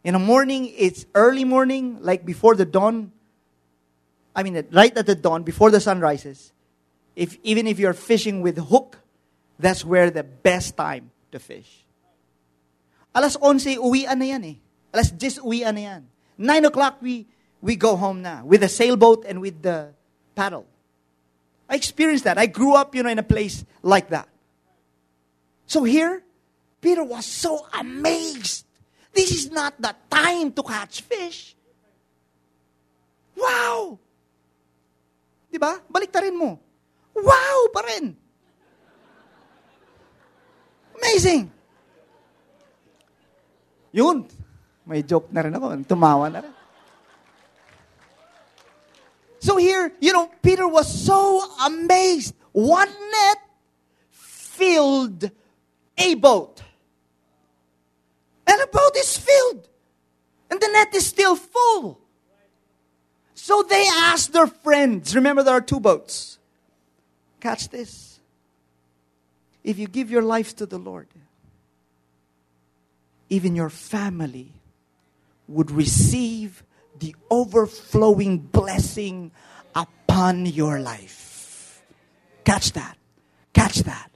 [0.02, 3.12] In the morning, it's early morning, like before the dawn.
[4.34, 6.52] I mean, right at the dawn, before the sun rises.
[7.16, 8.98] If, even if you're fishing with hook,
[9.58, 11.84] that's where the best time to fish.
[13.14, 14.54] Alas 11, uwian na yan eh.
[14.94, 16.02] Alas 10, uwian na yan.
[16.38, 17.26] 9 o'clock, we,
[17.60, 19.92] we go home now with a sailboat and with the
[20.34, 20.66] paddle.
[21.68, 22.38] I experienced that.
[22.38, 24.28] I grew up, you know, in a place like that.
[25.66, 26.24] So here,
[26.80, 28.66] Peter was so amazed.
[29.12, 31.54] This is not the time to catch fish.
[33.36, 33.98] Wow!
[35.50, 35.78] Di ba?
[35.86, 36.58] Baliktarin mo.
[37.14, 38.14] Wow pa rin.
[41.00, 41.50] Amazing.
[43.90, 44.26] Yun.
[44.86, 45.74] May joke na rin ako.
[45.86, 46.59] Tumawa na rin.
[49.40, 52.34] So here, you know, Peter was so amazed.
[52.52, 53.38] One net
[54.10, 55.30] filled
[55.96, 56.62] a boat.
[58.46, 59.68] And a boat is filled.
[60.50, 62.00] And the net is still full.
[63.34, 65.14] So they asked their friends.
[65.14, 66.38] Remember, there are two boats.
[67.40, 68.20] Catch this.
[69.64, 71.08] If you give your life to the Lord,
[73.30, 74.52] even your family
[75.48, 76.62] would receive
[77.00, 79.32] the overflowing blessing
[79.74, 81.82] upon your life.
[82.44, 82.96] Catch that.
[83.52, 84.10] Catch that.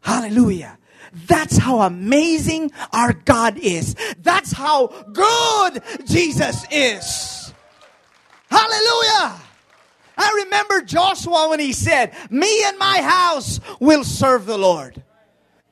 [0.00, 0.78] Hallelujah.
[1.26, 3.94] That's how amazing our God is.
[4.22, 7.52] That's how good Jesus is.
[8.50, 9.40] Hallelujah.
[10.16, 15.02] I remember Joshua when he said, Me and my house will serve the Lord.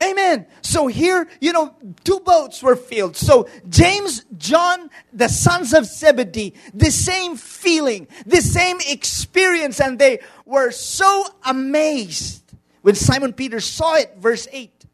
[0.02, 0.46] Amen.
[0.62, 3.16] So here, you know, two boats were filled.
[3.16, 10.20] So James, John, the sons of Zebedee, the same feeling, the same experience, and they
[10.46, 14.14] were so amazed when Simon Peter saw it.
[14.16, 14.86] Verse 8.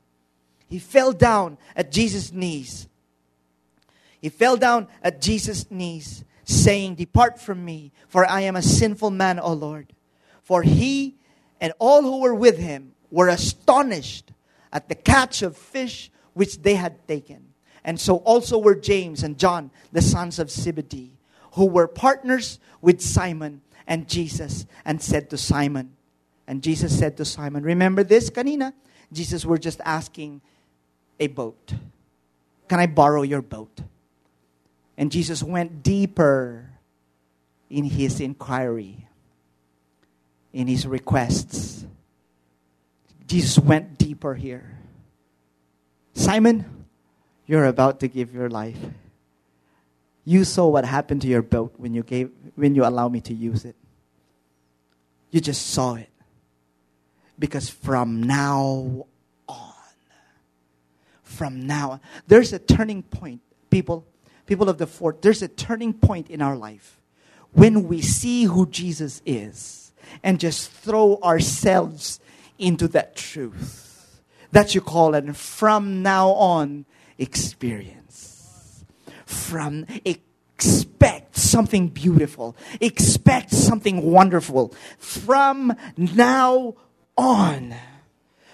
[0.69, 2.89] He fell down at Jesus' knees.
[4.21, 9.11] He fell down at Jesus' knees, saying, Depart from me, for I am a sinful
[9.13, 9.93] man, O Lord.
[10.43, 11.15] For he
[11.61, 14.33] and all who were with him were astonished
[14.73, 17.53] at the catch of fish which they had taken.
[17.85, 21.17] And so also were James and John, the sons of Zebedee,
[21.53, 25.93] who were partners with Simon and Jesus, and said to Simon,
[26.47, 28.73] and Jesus said to Simon, Remember this, Kanina?
[29.13, 30.41] Jesus were just asking
[31.19, 31.75] a boat.
[32.69, 33.81] Can I borrow your boat?
[34.97, 36.71] And Jesus went deeper
[37.71, 39.09] in his inquiry,
[40.53, 41.85] in his requests.
[43.27, 44.79] Jesus went deeper here.
[46.15, 46.87] Simon,
[47.47, 48.79] you're about to give your life.
[50.25, 53.35] You saw what happened to your boat when you gave when you allow me to
[53.35, 53.77] use it.
[55.31, 56.11] You just saw it.
[57.39, 59.07] Because from now
[59.47, 59.73] on,
[61.23, 64.07] from now on, there's a turning point, people,
[64.47, 66.99] people of the fort, there's a turning point in our life
[67.53, 72.21] when we see who Jesus is and just throw ourselves
[72.59, 74.21] into that truth.
[74.53, 76.87] That you call and from now on
[77.19, 78.85] experience.
[79.25, 84.75] From expect something beautiful, expect something wonderful.
[84.99, 86.75] From now
[87.17, 87.75] on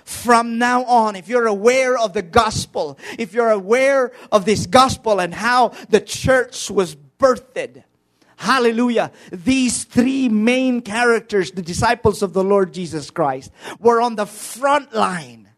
[0.04, 5.20] from now on, if you're aware of the gospel, if you're aware of this gospel
[5.20, 7.82] and how the church was birthed,
[8.42, 14.26] hallelujah, these three main characters, the disciples of the Lord Jesus Christ, were on the
[14.26, 15.48] front line.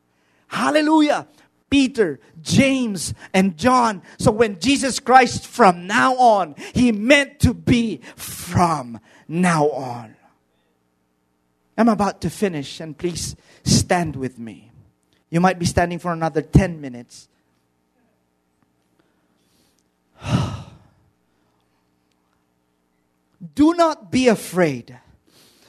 [0.48, 1.26] Hallelujah.
[1.70, 4.02] Peter, James, and John.
[4.18, 10.14] So when Jesus Christ from now on, he meant to be from now on.
[11.78, 14.70] I'm about to finish, and please stand with me.
[15.30, 17.28] You might be standing for another 10 minutes.
[23.52, 24.98] Do not be afraid.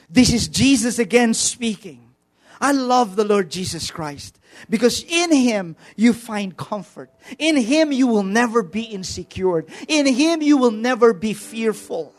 [0.08, 2.14] This is Jesus again speaking.
[2.60, 4.38] I love the Lord Jesus Christ
[4.70, 7.10] because in Him you find comfort.
[7.38, 9.64] In Him you will never be insecure.
[9.88, 12.14] In Him you will never be fearful.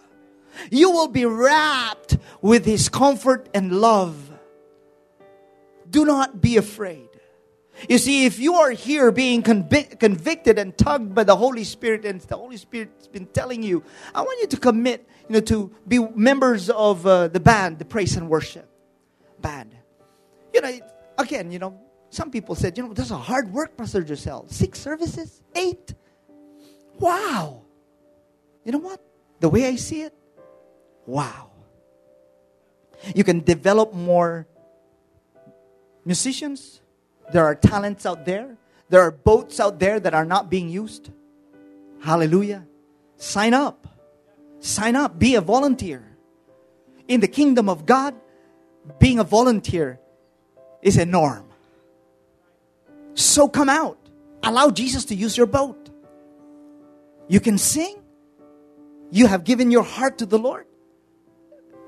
[0.69, 4.31] You will be wrapped with His comfort and love.
[5.89, 7.07] Do not be afraid.
[7.87, 12.05] You see, if you are here being convic- convicted and tugged by the Holy Spirit,
[12.05, 13.83] and the Holy Spirit's been telling you,
[14.15, 17.85] I want you to commit, you know, to be members of uh, the band, the
[17.85, 18.69] praise and worship
[19.39, 19.75] band.
[20.53, 20.79] You know,
[21.17, 24.47] again, you know, some people said, you know, that's a hard work, Pastor Giselle.
[24.47, 25.93] Six services, eight.
[26.99, 27.63] Wow.
[28.63, 29.01] You know what?
[29.39, 30.13] The way I see it,
[31.05, 31.51] wow.
[33.13, 34.47] You can develop more
[36.05, 36.81] musicians.
[37.31, 38.57] There are talents out there.
[38.89, 41.11] There are boats out there that are not being used.
[42.01, 42.65] Hallelujah.
[43.17, 43.87] Sign up.
[44.59, 45.19] Sign up.
[45.19, 46.03] Be a volunteer.
[47.07, 48.15] In the kingdom of God,
[48.99, 49.99] being a volunteer
[50.81, 51.45] is a norm.
[53.13, 53.97] So come out.
[54.43, 55.89] Allow Jesus to use your boat.
[57.27, 57.97] You can sing.
[59.11, 60.65] You have given your heart to the Lord.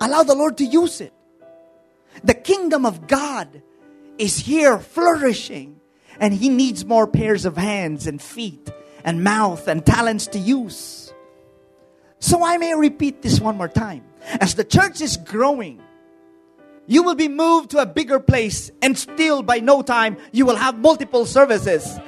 [0.02, 1.14] Allow the Lord to use it.
[2.24, 3.62] The kingdom of God
[4.18, 5.80] is here flourishing,
[6.20, 8.70] and He needs more pairs of hands and feet
[9.04, 11.09] and mouth and talents to use.
[12.20, 14.04] So I may repeat this one more time.
[14.42, 15.82] As the church is growing,
[16.86, 20.56] you will be moved to a bigger place, and still by no time, you will
[20.56, 22.00] have multiple services.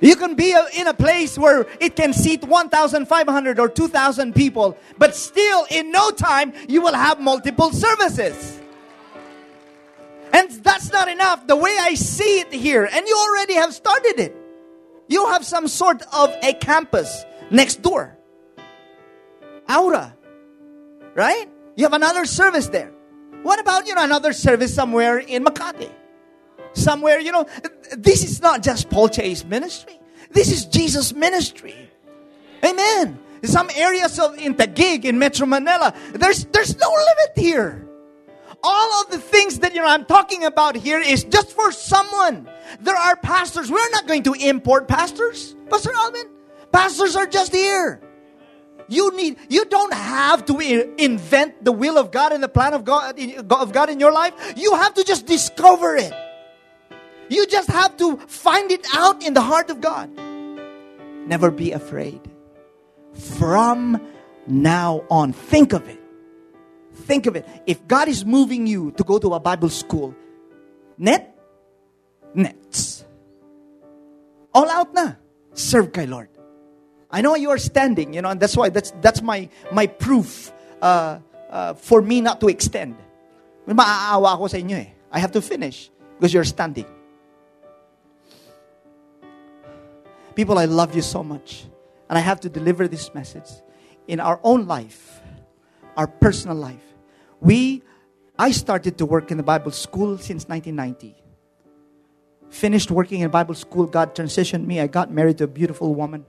[0.00, 5.16] You can be in a place where it can seat 1,500 or 2,000 people, but
[5.16, 8.60] still in no time, you will have multiple services.
[10.32, 11.46] And that's not enough.
[11.46, 14.36] The way I see it here, and you already have started it,
[15.08, 18.16] you have some sort of a campus next door.
[19.68, 20.16] Aura.
[21.14, 21.48] Right?
[21.76, 22.92] You have another service there.
[23.42, 25.90] What about, you know, another service somewhere in Makati?
[26.72, 27.46] Somewhere, you know,
[27.96, 29.98] this is not just Paul Chase ministry.
[30.30, 31.74] This is Jesus ministry.
[32.64, 33.18] Amen.
[33.44, 37.86] Some areas of in Taguig, in Metro Manila, there's there's no limit here.
[38.62, 42.48] All of the things that you know I'm talking about here is just for someone.
[42.80, 43.70] There are pastors.
[43.70, 46.26] We're not going to import pastors, Pastor Alvin.
[46.72, 48.00] Pastors are just here.
[48.88, 52.84] You need you don't have to invent the will of God and the plan of
[52.84, 53.18] God
[53.50, 54.34] of God in your life.
[54.56, 56.12] You have to just discover it.
[57.28, 60.10] You just have to find it out in the heart of God.
[61.26, 62.20] Never be afraid.
[63.12, 64.00] From
[64.46, 66.00] now on, think of it.
[66.94, 67.46] Think of it.
[67.66, 70.14] If God is moving you to go to a Bible school,
[70.96, 71.36] net,
[72.34, 73.04] nets.
[74.54, 75.14] All out na.
[75.52, 76.28] Serve kay Lord.
[77.10, 80.52] I know you are standing, you know, and that's why that's that's my my proof
[80.82, 81.18] uh,
[81.50, 82.96] uh, for me not to extend.
[83.68, 84.86] Eh.
[85.12, 86.86] I have to finish because you're standing.
[90.34, 91.64] People, I love you so much.
[92.08, 93.48] And I have to deliver this message
[94.06, 95.20] in our own life,
[95.96, 96.82] our personal life.
[97.40, 97.82] We
[98.38, 101.16] I started to work in the Bible school since 1990.
[102.50, 104.78] Finished working in Bible school, God transitioned me.
[104.80, 106.26] I got married to a beautiful woman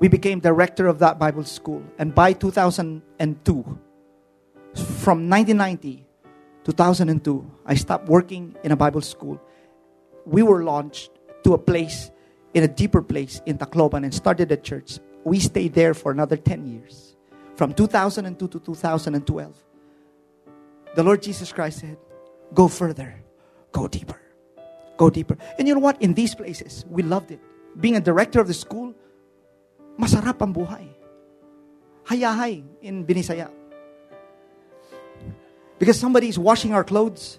[0.00, 1.82] we became director of that Bible school.
[1.98, 3.54] And by 2002,
[4.74, 6.04] from 1990
[6.64, 9.40] 2002, I stopped working in a Bible school.
[10.24, 11.10] We were launched
[11.44, 12.10] to a place,
[12.54, 14.98] in a deeper place in Tacloban, and started a church.
[15.24, 17.16] We stayed there for another 10 years.
[17.56, 19.54] From 2002 to 2012,
[20.96, 21.98] the Lord Jesus Christ said,
[22.54, 23.14] Go further,
[23.72, 24.20] go deeper,
[24.96, 25.36] go deeper.
[25.58, 26.00] And you know what?
[26.00, 27.40] In these places, we loved it.
[27.78, 28.94] Being a director of the school,
[29.98, 30.86] Masarap ang buhay.
[32.04, 33.48] Hayahay in Binisaya.
[35.78, 37.38] Because somebody is washing our clothes.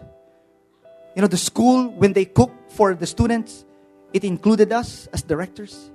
[1.16, 3.66] You know, the school, when they cook for the students,
[4.14, 5.91] it included us as directors.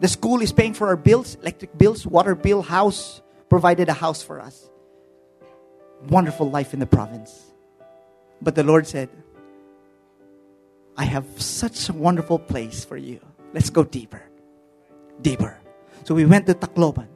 [0.00, 4.22] The school is paying for our bills, electric bills, water bill, house, provided a house
[4.22, 4.70] for us.
[6.08, 7.34] Wonderful life in the province.
[8.40, 9.08] But the Lord said,
[10.96, 13.20] I have such a wonderful place for you.
[13.52, 14.22] Let's go deeper.
[15.20, 15.58] Deeper.
[16.04, 17.08] So we went to Tacloban.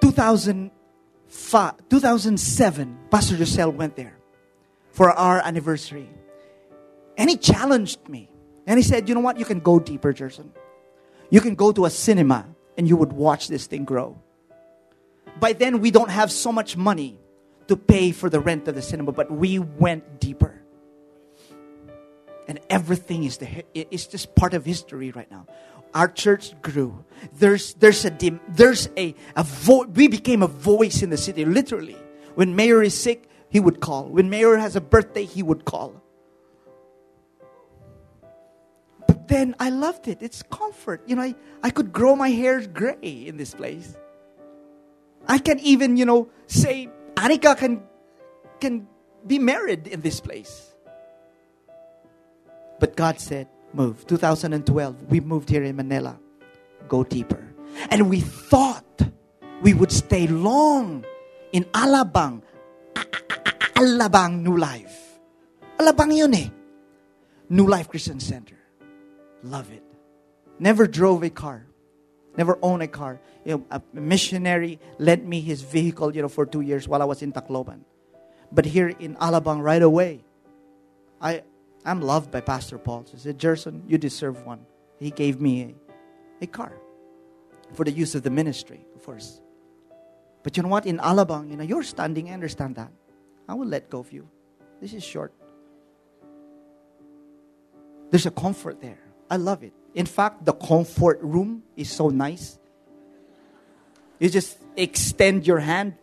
[0.00, 4.16] 2005, 2007, Pastor Giselle went there
[4.90, 6.08] for our anniversary.
[7.16, 8.28] And he challenged me.
[8.66, 9.38] And he said, You know what?
[9.38, 10.52] You can go deeper, Gerson.
[11.30, 14.20] You can go to a cinema and you would watch this thing grow.
[15.40, 17.18] By then, we don't have so much money
[17.68, 20.60] to pay for the rent of the cinema, but we went deeper.
[22.48, 25.46] And everything is the, it's just part of history right now
[25.94, 27.04] our church grew.
[27.34, 31.44] There's there's a dim, there's a, a vo- we became a voice in the city
[31.44, 31.96] literally.
[32.34, 34.08] When mayor is sick, he would call.
[34.08, 36.02] When mayor has a birthday, he would call.
[39.06, 40.22] But then I loved it.
[40.22, 41.02] It's comfort.
[41.06, 43.94] You know, I, I could grow my hair gray in this place.
[45.28, 47.82] I can even, you know, say Anika can
[48.60, 48.88] can
[49.26, 50.74] be married in this place.
[52.80, 54.06] But God said, move.
[54.06, 56.18] 2012, we moved here in Manila.
[56.88, 57.54] Go deeper.
[57.90, 59.02] And we thought
[59.62, 61.04] we would stay long
[61.52, 62.42] in Alabang.
[63.74, 65.18] Alabang New Life.
[65.78, 66.48] Alabang yun eh.
[67.48, 68.56] New Life Christian Center.
[69.42, 69.82] Love it.
[70.58, 71.66] Never drove a car.
[72.36, 73.20] Never owned a car.
[73.44, 77.04] You know, a missionary lent me his vehicle, you know, for two years while I
[77.04, 77.80] was in Tacloban.
[78.50, 80.24] But here in Alabang, right away,
[81.20, 81.42] I
[81.84, 83.04] I'm loved by Pastor Paul.
[83.06, 84.60] So he said, Gerson, you deserve one.
[84.98, 85.74] He gave me
[86.40, 86.72] a, a car
[87.74, 89.40] for the use of the ministry, of course.
[90.42, 90.86] But you know what?
[90.86, 92.92] In Alabang, you know, you're standing, I understand that.
[93.48, 94.28] I will let go of you.
[94.80, 95.32] This is short.
[98.10, 98.98] There's a comfort there.
[99.30, 99.72] I love it.
[99.94, 102.58] In fact, the comfort room is so nice.
[104.18, 105.94] You just extend your hand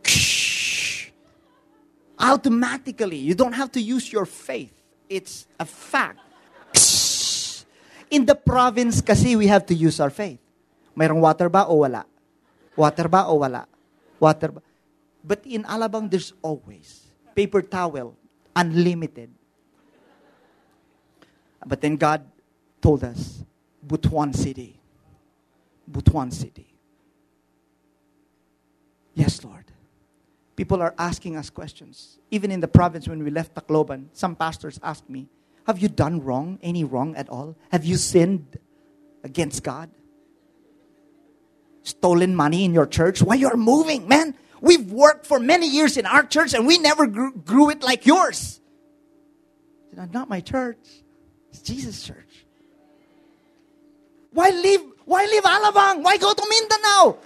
[2.18, 3.18] automatically.
[3.18, 4.79] You don't have to use your faith
[5.10, 6.22] it's a fact.
[8.10, 10.40] In the province kasi we have to use our faith.
[10.98, 12.06] Mayroong water ba o wala?
[12.78, 13.66] Water ba o wala?
[14.22, 14.62] Water ba?
[15.24, 18.16] But in Alabang, there's always paper towel,
[18.56, 19.30] unlimited.
[21.66, 22.24] But then God
[22.82, 23.44] told us,
[23.86, 24.80] Butuan City.
[25.90, 26.68] Butuan City.
[29.14, 29.59] Yes, Lord.
[30.60, 32.20] People are asking us questions.
[32.32, 35.30] Even in the province, when we left Tacloban, some pastors asked me,
[35.66, 37.56] Have you done wrong, any wrong at all?
[37.72, 38.60] Have you sinned
[39.24, 39.90] against God?
[41.84, 43.22] Stolen money in your church?
[43.22, 44.36] Why you're moving, man?
[44.60, 48.06] We've worked for many years in our church and we never grew, grew it like
[48.06, 48.60] yours.
[50.12, 50.84] Not my church.
[51.52, 52.46] It's Jesus' church.
[54.32, 54.82] Why leave?
[55.06, 56.04] Why leave Alabang?
[56.04, 57.18] Why go to Mindanao?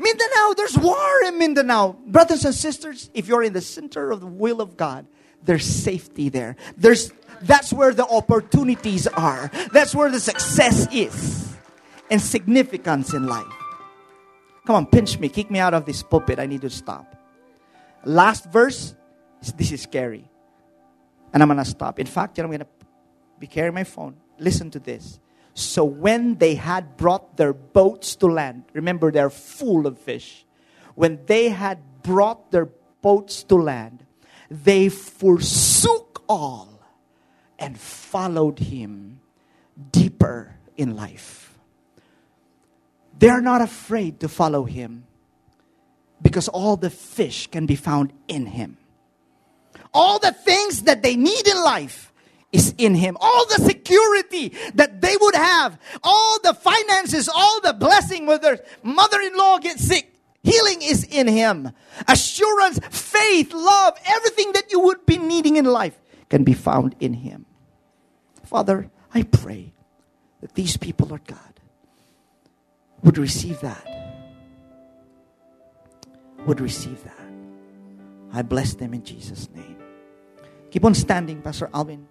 [0.00, 1.96] Mindanao, there's war in Mindanao.
[2.06, 5.06] Brothers and sisters, if you're in the center of the will of God,
[5.44, 6.56] there's safety there.
[6.76, 9.50] There's that's where the opportunities are.
[9.72, 11.56] That's where the success is
[12.10, 13.46] and significance in life.
[14.66, 16.38] Come on, pinch me, kick me out of this pulpit.
[16.38, 17.16] I need to stop.
[18.04, 18.94] Last verse,
[19.56, 20.24] this is scary.
[21.32, 21.98] And I'm going to stop.
[21.98, 22.66] In fact, I'm going to
[23.38, 24.16] be carrying my phone.
[24.38, 25.18] Listen to this.
[25.54, 30.44] So when they had brought their boats to land, remember they're full of fish.
[30.94, 32.68] When they had brought their
[33.02, 34.04] boats to land,
[34.50, 36.80] they forsook all
[37.58, 39.20] and followed him
[39.92, 41.58] deeper in life.
[43.18, 45.04] They are not afraid to follow him
[46.22, 48.78] because all the fish can be found in him.
[49.92, 52.12] All the things that they need in life
[52.52, 53.16] is in him.
[53.20, 58.60] All the security that they would have, all the finances, all the blessing when their
[58.82, 61.70] mother-in-law gets sick, healing is in him.
[62.08, 65.98] Assurance, faith, love, everything that you would be needing in life
[66.28, 67.46] can be found in him.
[68.44, 69.72] Father, I pray
[70.40, 71.38] that these people, Lord God,
[73.02, 73.86] would receive that.
[76.46, 77.14] Would receive that.
[78.32, 79.76] I bless them in Jesus' name.
[80.70, 82.06] Keep on standing, Pastor Alvin.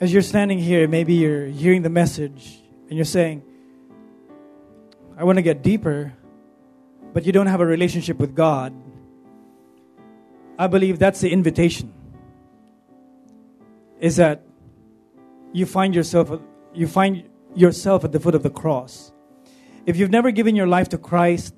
[0.00, 3.42] As you're standing here, maybe you're hearing the message and you're saying,
[5.16, 6.12] I want to get deeper,
[7.12, 8.74] but you don't have a relationship with God.
[10.58, 11.92] I believe that's the invitation.
[14.00, 14.42] Is that
[15.52, 16.40] you find yourself
[16.74, 19.12] you find yourself at the foot of the cross.
[19.86, 21.54] If you've never given your life to Christ,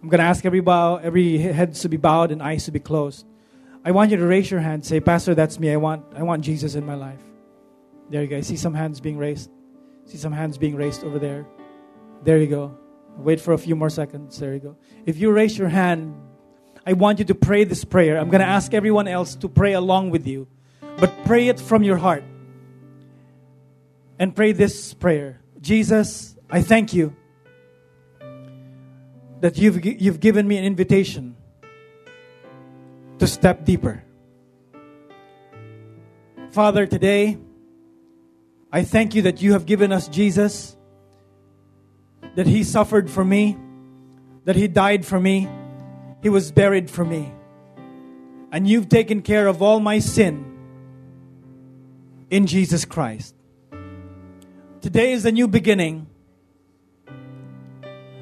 [0.00, 2.78] I'm going to ask every bow, every head to be bowed and eyes to be
[2.78, 3.26] closed.
[3.84, 4.86] I want you to raise your hand.
[4.86, 5.72] Say, Pastor, that's me.
[5.72, 7.20] I want, I want Jesus in my life.
[8.10, 8.40] There you go.
[8.40, 9.50] See some hands being raised.
[10.04, 11.46] See some hands being raised over there.
[12.24, 12.76] There you go.
[13.16, 14.38] Wait for a few more seconds.
[14.38, 14.76] There you go.
[15.06, 16.14] If you raise your hand,
[16.84, 18.18] I want you to pray this prayer.
[18.18, 20.48] I'm going to ask everyone else to pray along with you,
[20.98, 22.24] but pray it from your heart.
[24.18, 27.14] And pray this prayer Jesus, I thank you
[29.40, 31.36] that you've, you've given me an invitation
[33.18, 34.02] to step deeper.
[36.50, 37.38] Father, today,
[38.72, 40.76] I thank you that you have given us Jesus,
[42.36, 43.56] that he suffered for me,
[44.44, 45.48] that he died for me,
[46.22, 47.32] he was buried for me.
[48.52, 50.44] And you've taken care of all my sin
[52.30, 53.34] in Jesus Christ.
[54.80, 56.06] Today is a new beginning.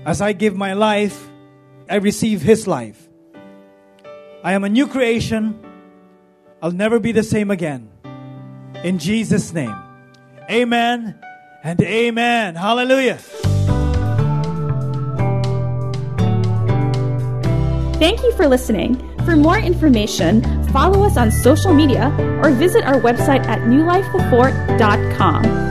[0.04, 1.28] As I give my life,
[1.88, 3.08] I receive His life.
[4.42, 5.58] I am a new creation.
[6.62, 7.90] I'll never be the same again.
[8.82, 9.87] In Jesus' name.
[10.50, 11.18] Amen
[11.62, 12.54] and amen.
[12.54, 13.18] Hallelujah.
[17.98, 18.96] Thank you for listening.
[19.24, 25.67] For more information, follow us on social media or visit our website at newlifethefort.com.